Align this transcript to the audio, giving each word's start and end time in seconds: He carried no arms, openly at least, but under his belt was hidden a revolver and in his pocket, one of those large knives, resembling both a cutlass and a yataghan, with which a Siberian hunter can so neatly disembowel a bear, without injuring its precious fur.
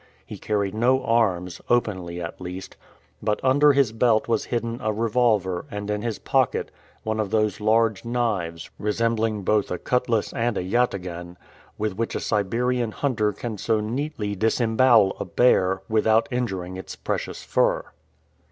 He 0.25 0.39
carried 0.39 0.73
no 0.73 1.03
arms, 1.05 1.61
openly 1.69 2.19
at 2.19 2.41
least, 2.41 2.75
but 3.21 3.39
under 3.45 3.73
his 3.73 3.91
belt 3.91 4.27
was 4.27 4.45
hidden 4.45 4.79
a 4.81 4.91
revolver 4.91 5.65
and 5.69 5.91
in 5.91 6.01
his 6.01 6.17
pocket, 6.17 6.71
one 7.03 7.19
of 7.19 7.29
those 7.29 7.61
large 7.61 8.03
knives, 8.03 8.71
resembling 8.79 9.43
both 9.43 9.69
a 9.69 9.77
cutlass 9.77 10.33
and 10.33 10.57
a 10.57 10.63
yataghan, 10.63 11.37
with 11.77 11.93
which 11.93 12.15
a 12.15 12.19
Siberian 12.19 12.89
hunter 12.93 13.31
can 13.31 13.59
so 13.59 13.79
neatly 13.79 14.35
disembowel 14.35 15.15
a 15.19 15.25
bear, 15.25 15.83
without 15.87 16.27
injuring 16.31 16.77
its 16.77 16.95
precious 16.95 17.43
fur. 17.43 17.83